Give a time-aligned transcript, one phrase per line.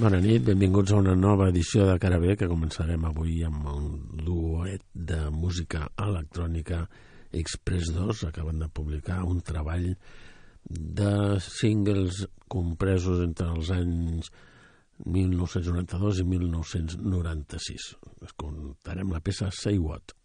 [0.00, 3.88] Bona nit, benvinguts a una nova edició de Carabé que començarem avui amb un
[4.24, 6.78] duet de música electrònica
[7.36, 8.22] Express 2.
[8.30, 9.90] Acaben de publicar un treball
[10.64, 11.12] de
[11.44, 14.32] singles compresos entre els anys
[15.04, 17.90] 1992 i 1996.
[18.30, 20.16] Escoltarem la peça Say What.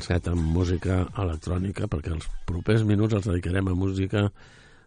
[0.00, 4.22] Començat amb música electrònica perquè els propers minuts els dedicarem a música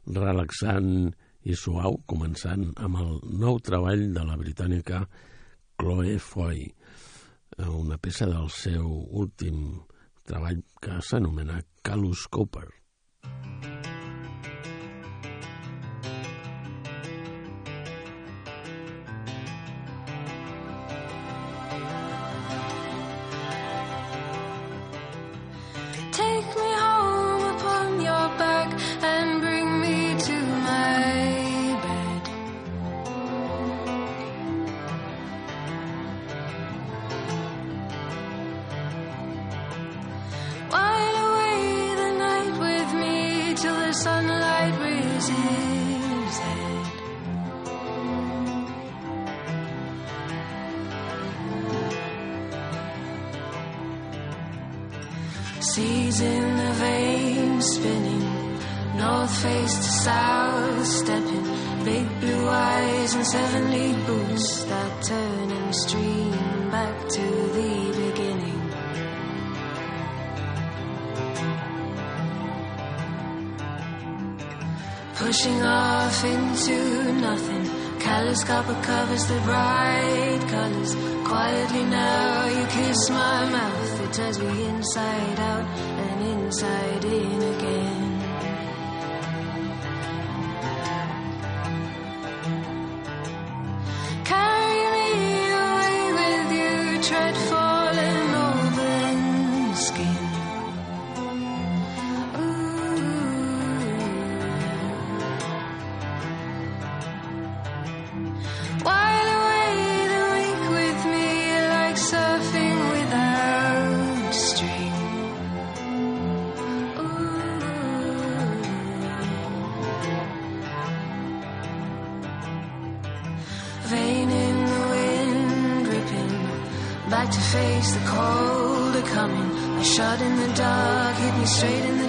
[0.10, 1.14] relaxant
[1.46, 5.04] i suau, començant amb el nou treball de la britànica
[5.78, 6.66] Chloe Foy,
[7.62, 9.84] una peça del seu últim
[10.26, 12.83] treball que s'anomena Calus Cooper.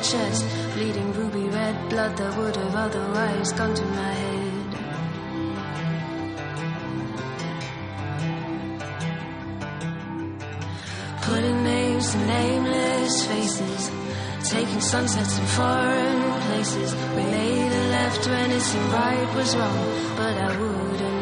[0.05, 4.71] Chest, bleeding ruby red blood that would have otherwise gone to my head.
[11.23, 13.83] Putting names to nameless faces,
[14.51, 16.95] taking sunsets in foreign places.
[17.17, 19.87] We made a left when it seemed right was wrong,
[20.19, 21.14] but I wouldn't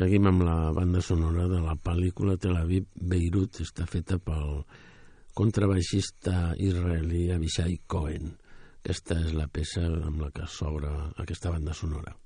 [0.00, 3.58] Seguim amb la banda sonora de la pel·lícula Tel Aviv Beirut.
[3.60, 4.62] Està feta pel
[5.36, 8.32] contrabaixista israelí Avishai Cohen.
[8.80, 12.16] Aquesta és la peça amb la que s'obre aquesta banda sonora.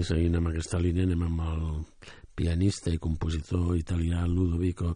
[0.00, 1.64] I seguint amb aquesta línia anem amb el
[2.38, 4.94] pianista i compositor italià Ludovico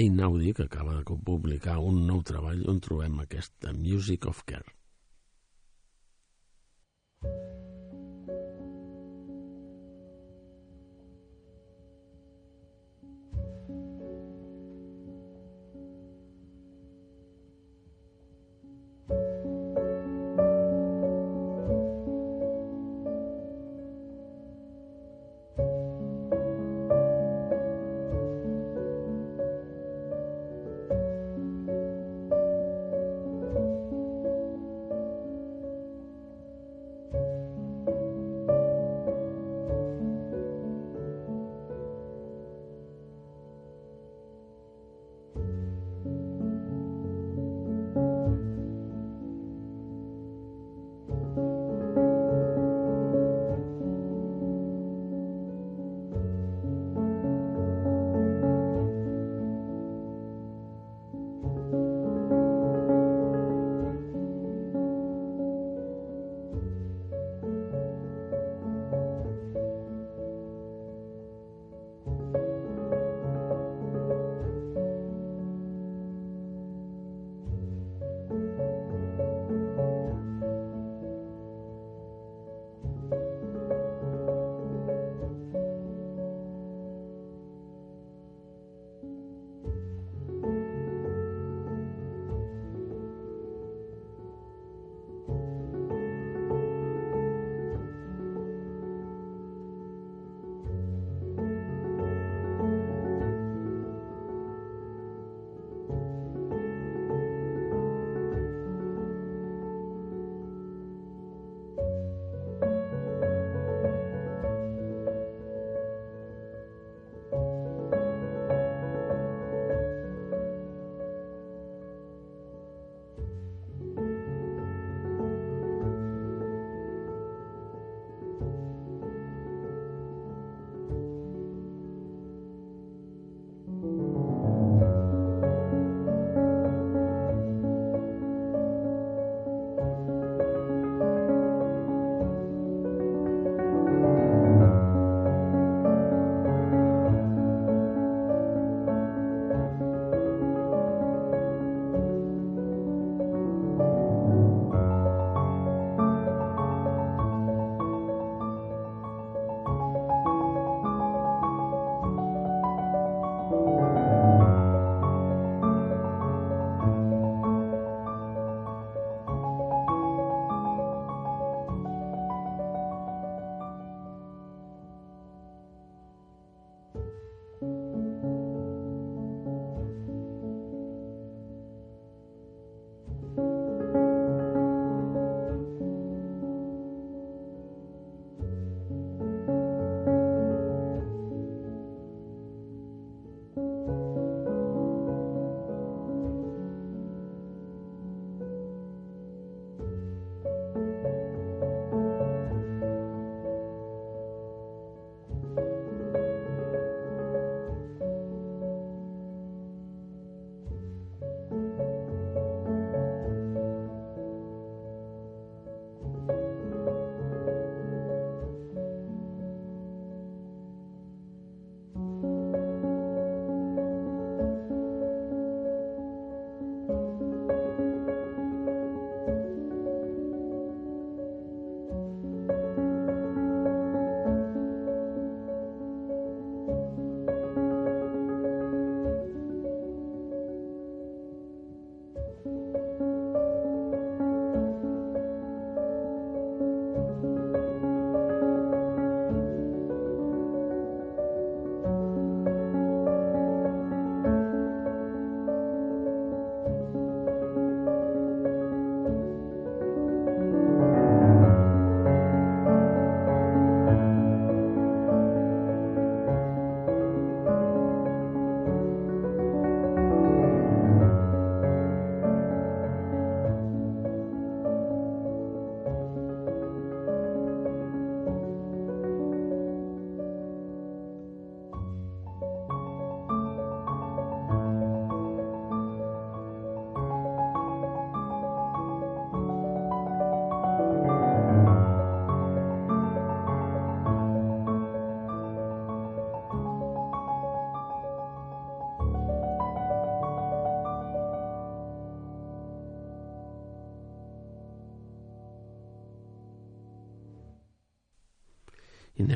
[0.00, 4.76] Einaudi, que acaba de publicar un nou treball on trobem aquesta Music of Care.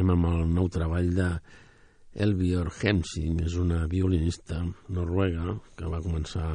[0.08, 1.26] Anem amb el nou treball de
[2.24, 6.54] Elvior Hemsing, és una violinista noruega que va començar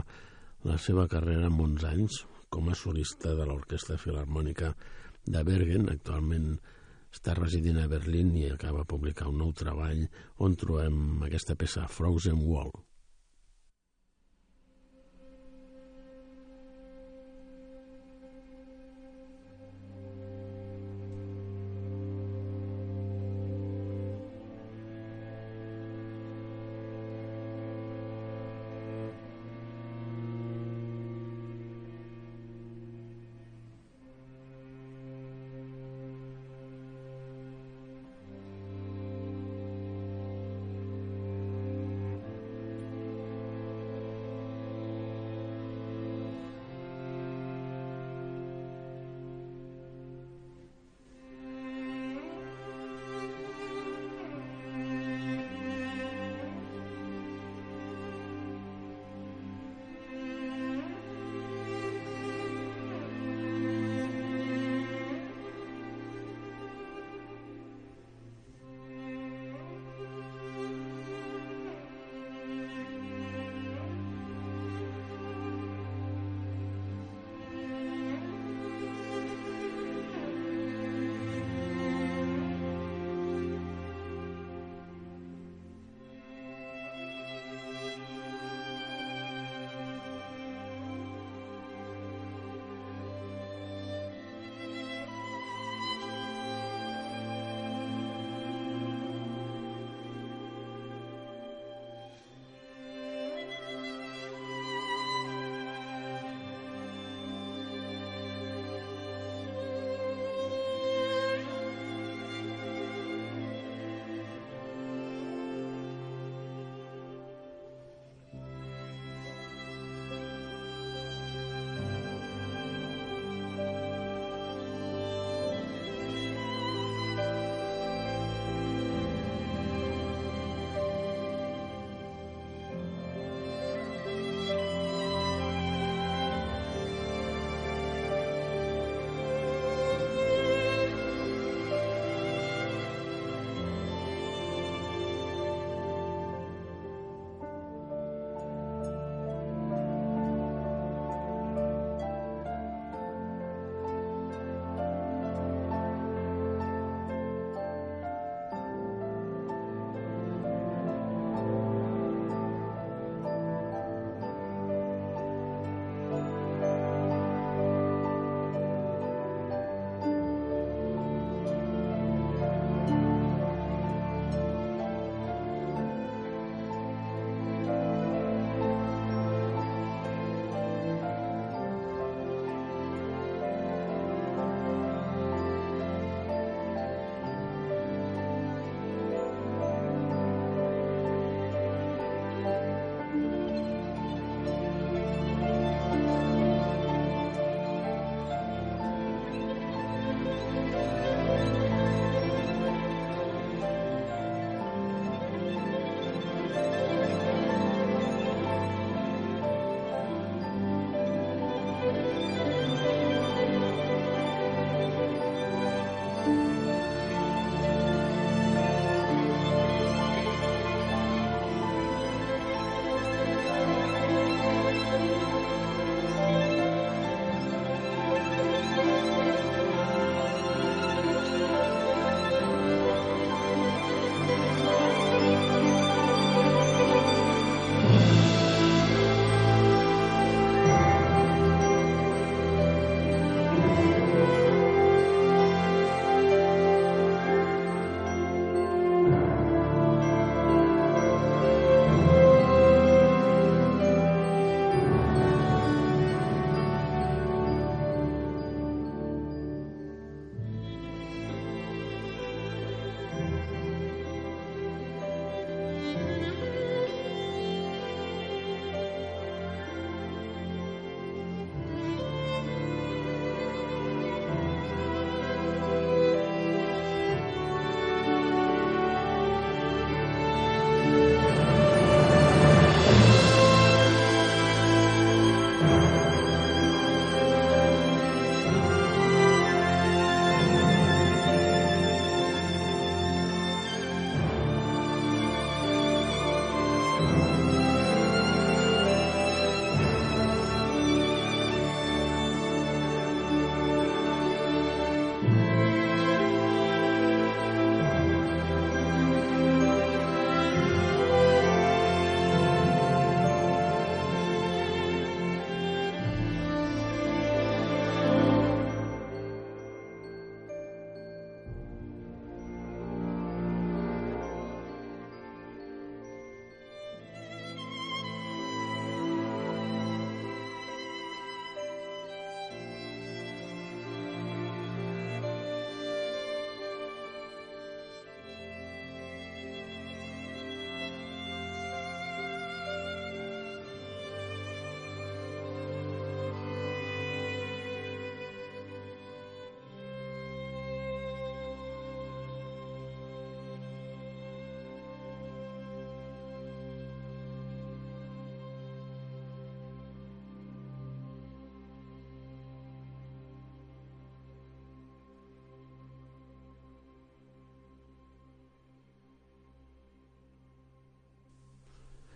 [0.66, 2.16] la seva carrera amb 11 anys
[2.50, 4.72] com a solista de l'Orquestra Filarmònica
[5.28, 6.56] de Bergen, actualment
[7.13, 10.02] està residint a Berlín i acaba de publicar un nou treball
[10.42, 12.74] on trobem aquesta peça Frozen Wall.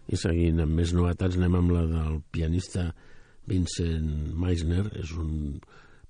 [0.07, 2.89] I seguint amb més novetats anem amb la del pianista
[3.47, 5.59] Vincent Meisner, és un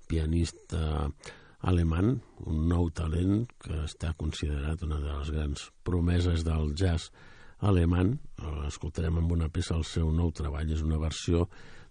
[0.08, 1.08] pianista
[1.68, 2.12] alemany,
[2.46, 7.10] un nou talent que està considerat una de les grans promeses del jazz
[7.66, 8.14] alemany.
[8.68, 11.48] Escoltarem amb una peça el seu nou treball, és una versió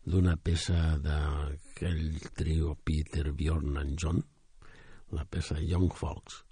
[0.08, 4.24] d'una peça d'aquell trio Peter, Bjorn and John,
[5.12, 6.46] la peça Young Folks.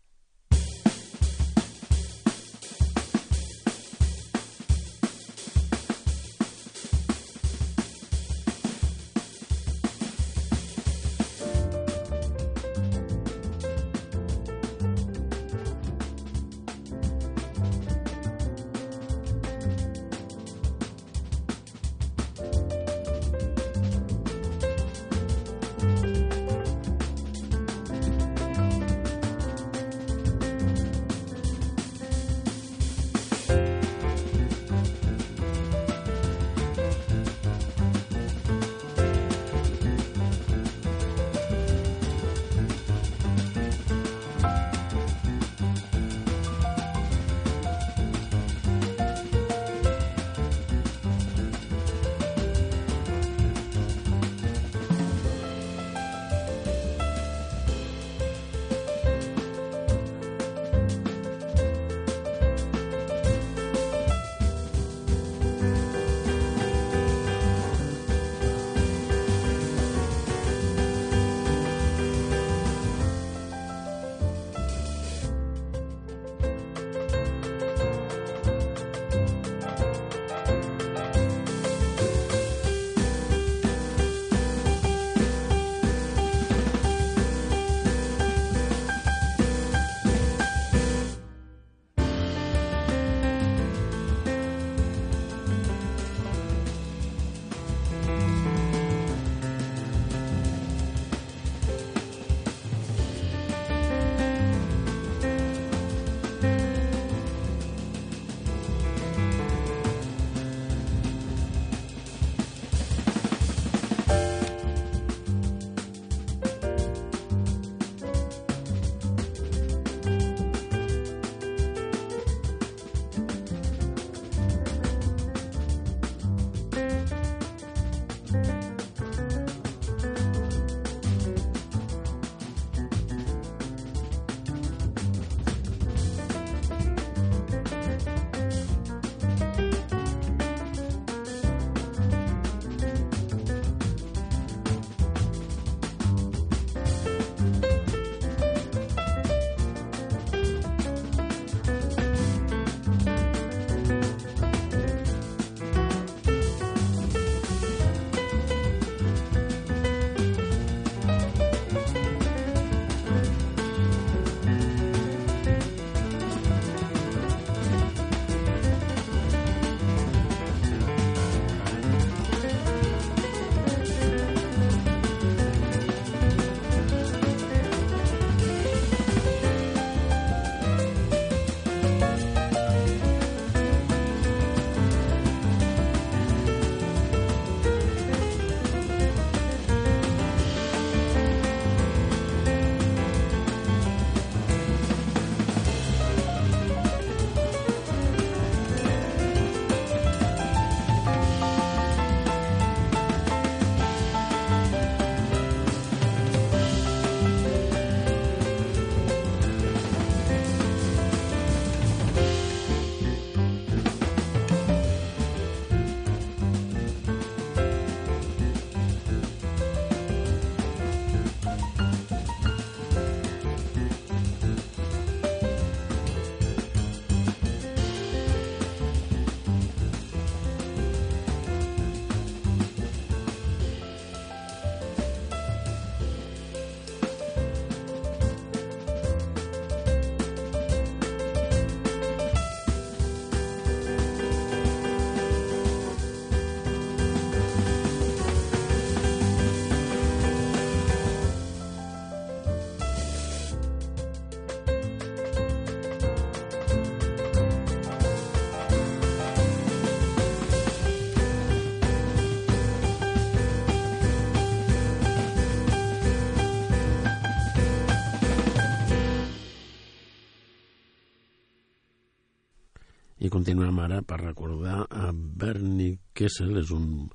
[273.45, 277.12] Continuem ara per recordar a Bernie Kessel, és un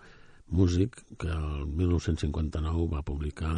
[0.55, 3.57] músic que el 1959 va publicar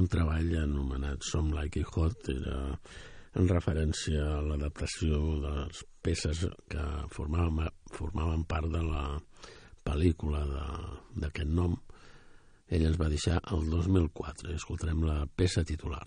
[0.00, 2.62] un treball anomenat Some Like It Hot, era
[3.36, 9.04] en referència a l'adaptació de les peces que formaven, formaven part de la
[9.84, 10.40] pel·lícula
[11.20, 11.76] d'aquest nom.
[12.72, 14.56] Ell ens va deixar el 2004.
[14.56, 16.06] Escoltarem la peça titular.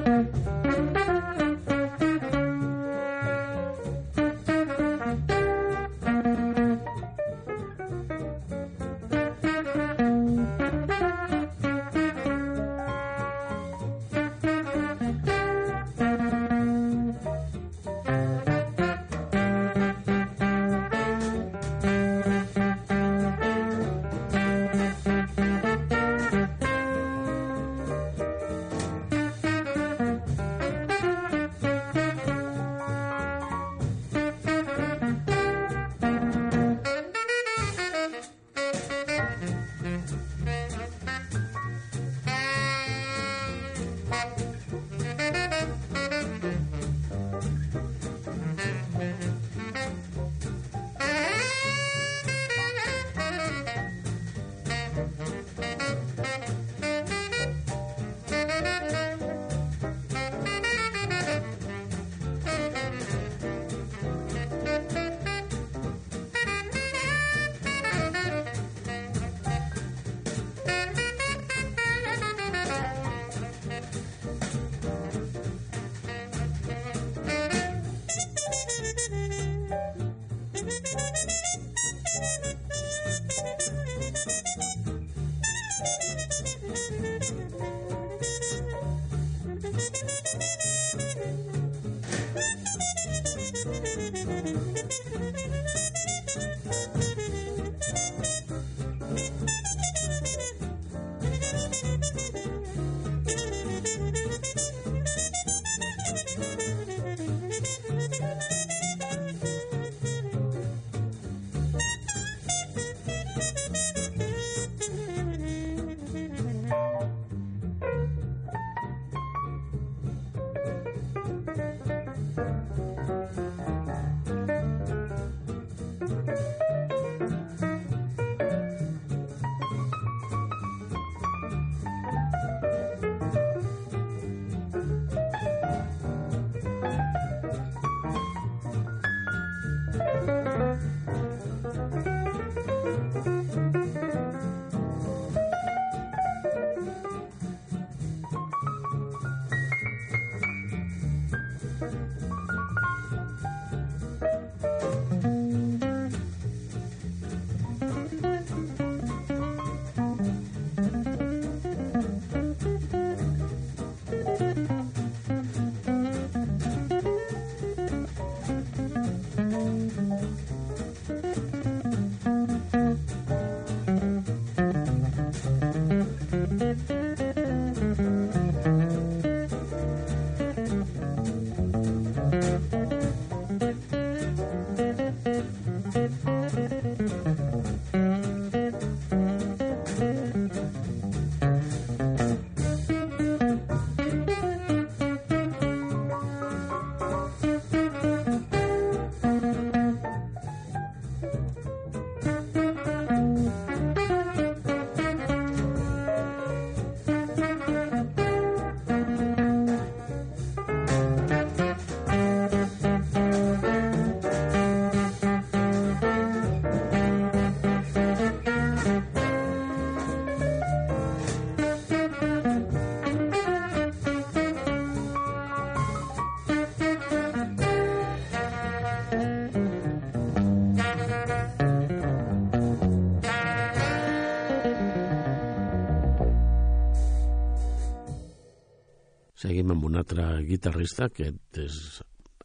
[239.41, 241.77] Seguim amb un altre guitarrista que és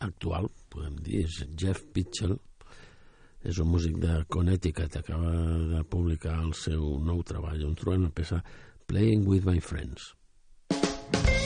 [0.01, 2.39] actual, podem dir, és Jeff Pitchell.
[3.47, 5.35] És un músic de Connecticut, acaba
[5.75, 8.41] de publicar el seu nou treball on trobem la peça
[8.89, 10.15] Playing with My Friends.
[10.71, 11.46] This is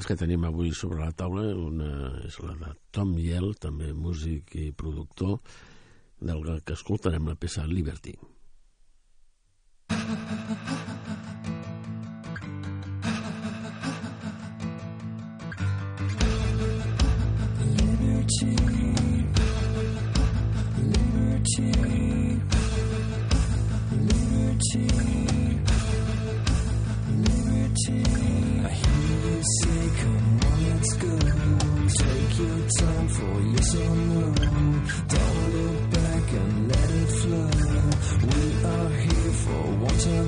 [0.00, 4.54] propostes que tenim avui sobre la taula, una és la de Tom Yell, també músic
[4.56, 5.40] i productor,
[6.20, 8.14] del que escoltarem la peça Liberty.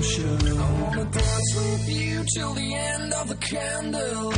[0.03, 0.59] redemption.
[0.59, 4.33] I wanna dance with you till the end of the candle.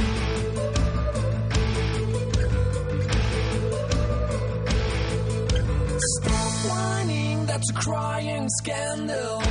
[6.16, 9.42] Stop whining, that's a crying scandal.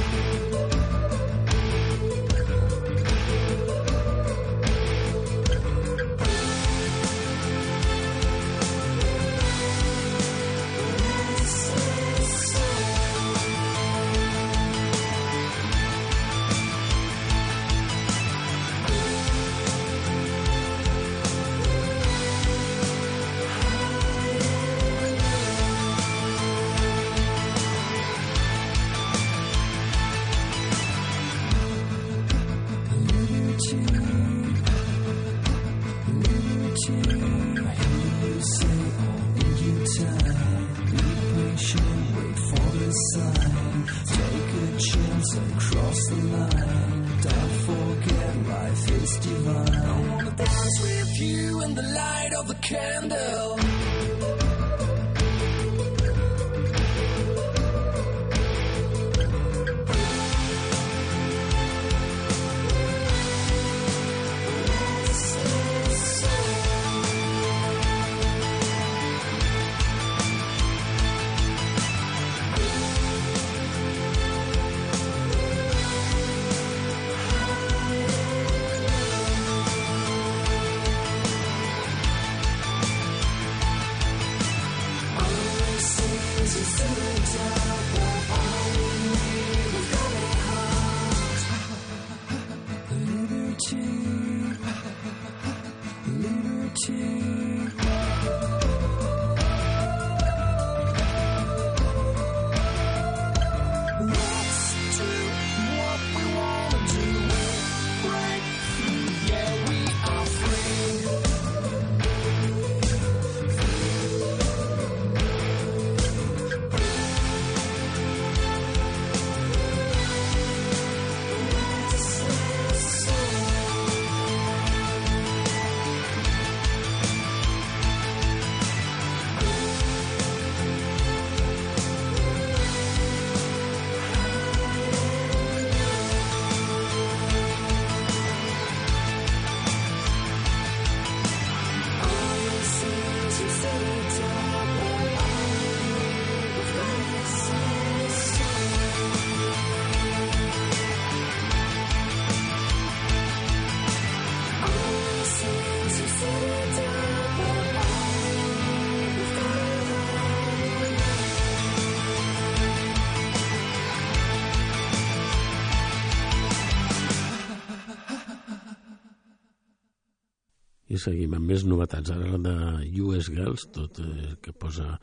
[171.04, 172.14] Seguim amb més novetats.
[172.14, 172.56] Ara de
[173.04, 174.98] US Girls, tot eh, que posa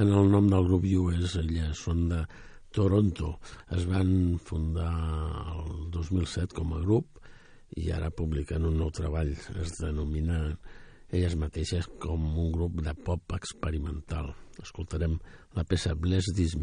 [0.00, 2.22] en el nom del grup US, elles són de
[2.74, 3.36] Toronto.
[3.76, 4.90] Es van fundar
[5.54, 7.20] el 2007 com a grup
[7.78, 9.30] i ara publiquen un nou treball.
[9.62, 10.40] Es denomina
[11.14, 14.32] elles mateixes com un grup de pop experimental.
[14.62, 15.18] Escoltarem
[15.54, 16.58] la peça Bless This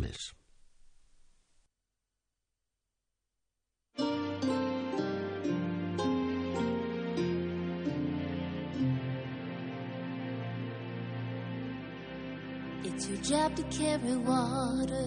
[12.84, 15.06] It's your job to carry water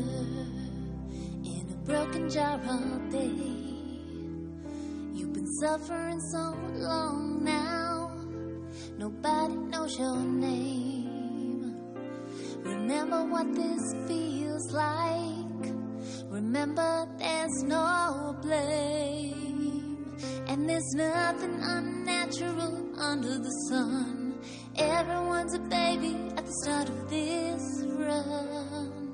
[1.43, 3.35] in a broken jar all day.
[5.12, 8.12] You've been suffering so long now,
[8.97, 11.75] nobody knows your name.
[12.62, 15.72] Remember what this feels like.
[16.29, 20.16] Remember there's no blame,
[20.47, 24.39] and there's nothing unnatural under the sun.
[24.77, 29.05] Everyone's a baby the start of this run.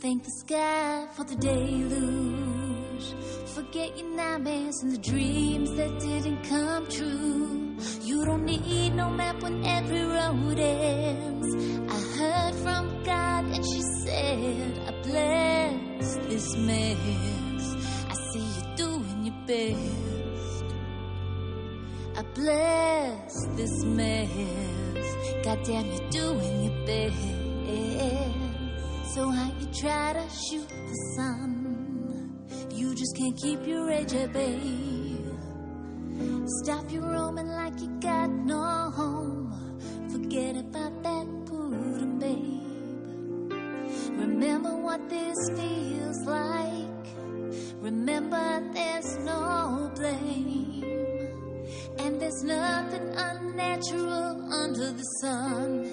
[0.00, 3.14] Thank the sky for the deluge.
[3.54, 7.76] Forget your nightmares and the dreams that didn't come true.
[8.02, 11.54] You don't need no map when every road ends.
[11.88, 17.76] I heard from God and she said, I bless this mess.
[18.08, 20.09] I see you doing your best.
[22.34, 24.30] Bless this mess.
[25.44, 27.40] Goddamn, you're doing your best.
[29.14, 32.46] So how you try to shoot the sun?
[32.70, 34.60] You just can't keep your edge at bay.
[36.62, 39.78] Stop your roaming like you got no home.
[40.12, 43.52] Forget about that pudding, babe.
[44.18, 47.06] Remember what this feels like.
[47.80, 50.69] Remember there's no blame.
[52.02, 55.84] And there's nothing unnatural under the sun.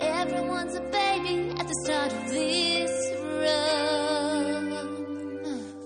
[0.00, 2.92] Everyone's a baby at the start of this
[3.42, 4.70] run.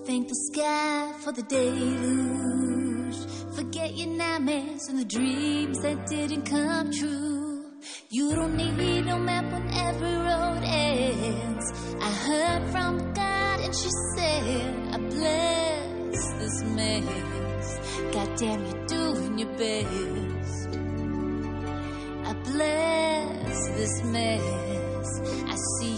[0.05, 3.17] Thank the sky for the deluge.
[3.55, 7.65] Forget your nightmares and the dreams that didn't come true.
[8.09, 11.71] You don't need no map when every road ends.
[11.99, 17.50] I heard from God and she said, I bless this man.
[18.13, 20.69] Goddamn, you're doing your best.
[22.25, 25.09] I bless this mess.
[25.47, 25.90] I see.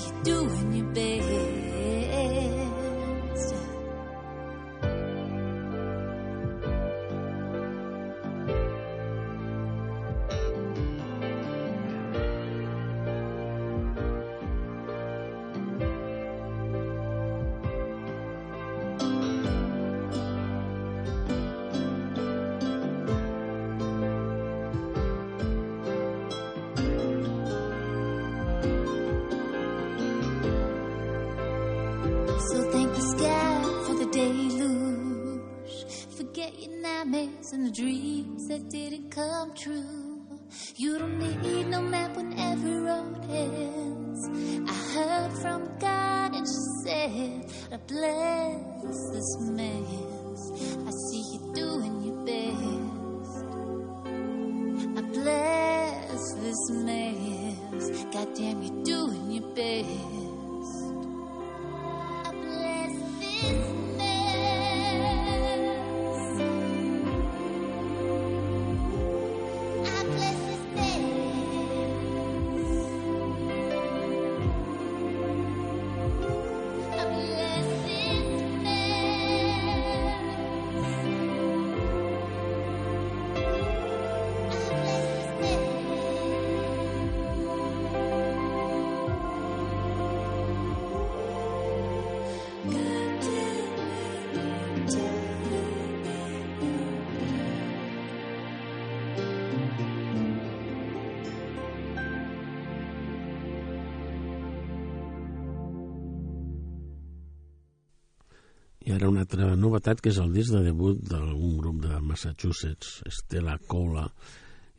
[108.83, 112.97] I ara una altra novetat, que és el disc de debut d'un grup de Massachusetts,
[113.07, 114.09] Stella Cola,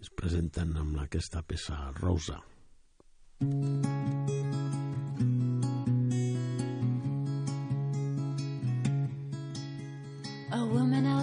[0.05, 2.37] es presenten amb aquesta peça rosa.
[10.53, 11.14] A woman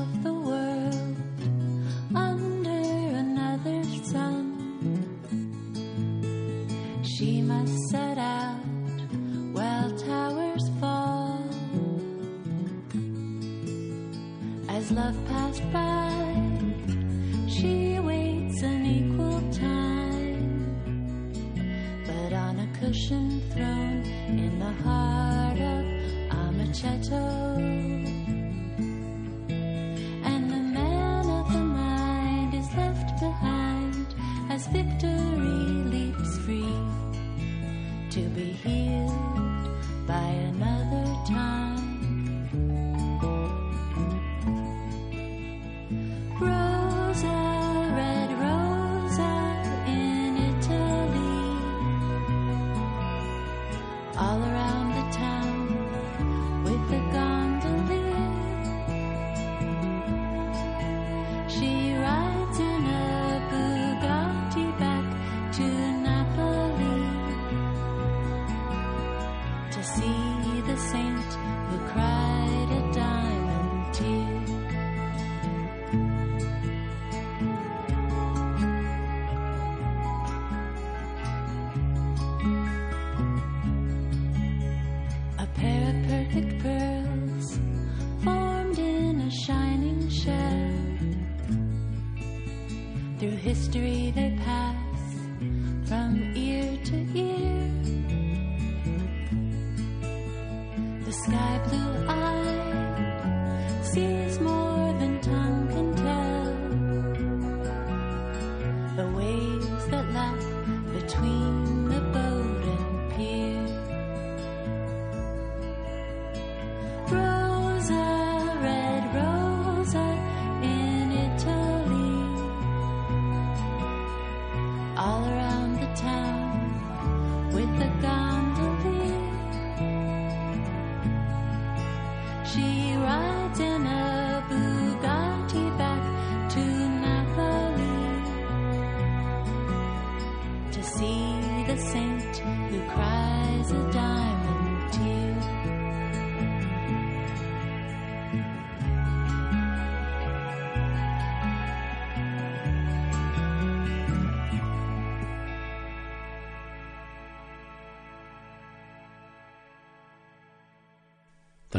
[93.54, 94.61] history they pass.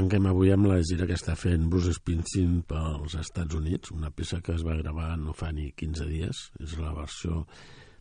[0.03, 4.41] Tanquem avui amb la gira que està fent Bruce Springsteen pels Estats Units, una peça
[4.43, 7.45] que es va gravar no fa ni 15 dies, és la versió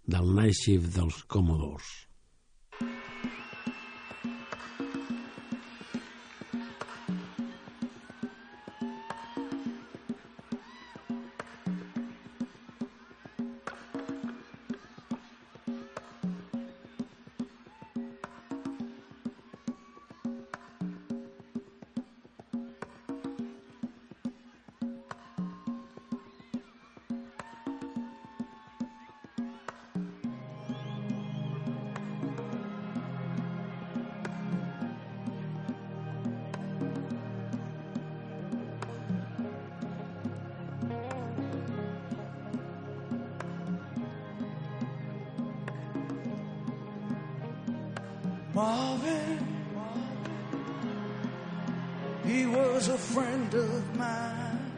[0.09, 1.91] del Night Shift dels Commodores.
[48.61, 49.39] Marvin,
[52.23, 54.71] he was a friend of mine.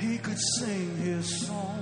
[0.00, 1.79] He could sing his song.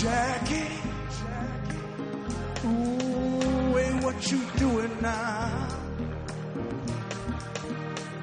[0.00, 0.78] Jackie,
[2.66, 5.68] ooh, hey, what you doing now?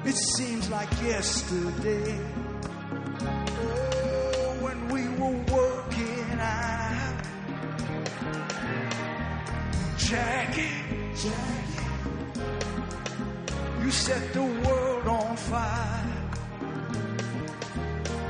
[0.04, 2.20] It seems like yesterday.
[3.20, 7.22] Oh, when we were working out.
[9.96, 10.70] Jackie,
[11.16, 11.88] Jackie,
[13.82, 16.12] you set the world on fire.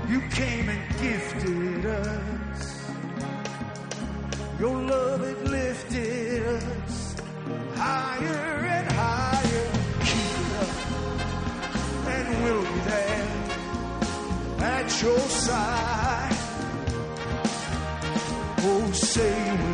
[0.09, 2.34] You came and gifted us.
[4.65, 7.15] Your love it lifted us
[7.77, 9.67] higher and higher.
[10.09, 10.73] Keep it up,
[12.15, 13.29] and we'll be there
[14.63, 16.37] at your side.
[18.71, 19.73] Oh, say we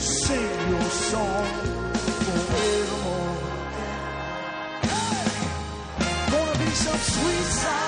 [0.00, 1.46] sing your song
[2.24, 3.36] forevermore.
[6.30, 7.83] Gonna be some sweet sounds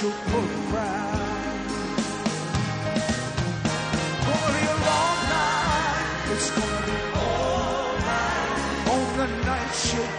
[0.00, 0.06] On
[9.16, 10.18] the night shift.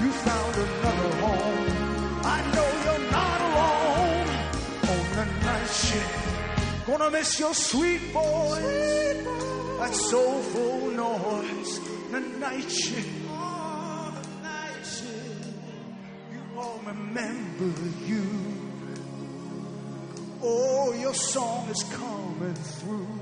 [0.00, 1.70] You found another home.
[2.24, 4.28] I know you're not alone
[4.90, 6.86] on the night shift.
[6.86, 8.58] Gonna miss your sweet voice,
[9.78, 11.80] that soulful noise,
[12.10, 13.21] the night shift.
[16.92, 18.24] Remember you.
[20.42, 23.21] Oh, your song is coming through.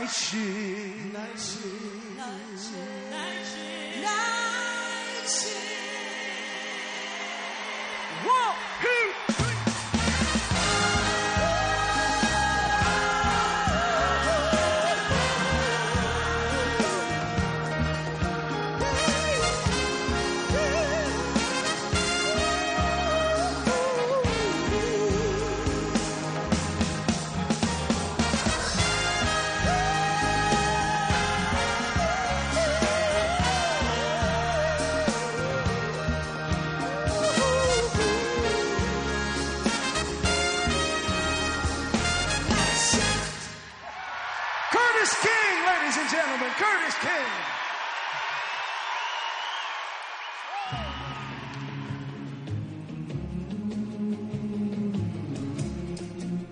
[0.00, 0.38] 날씨.
[1.12, 1.79] 날씨.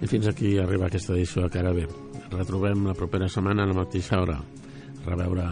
[0.08, 1.82] Fins aquí arriba aquesta edició de Cara B.
[2.32, 4.38] Retrobem la propera setmana a la mateixa hora.
[4.40, 5.50] A reveure.